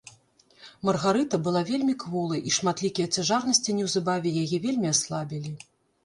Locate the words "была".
1.47-1.59